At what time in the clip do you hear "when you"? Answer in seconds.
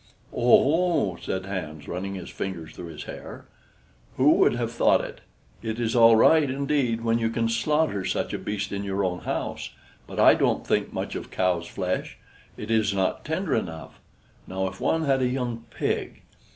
7.03-7.29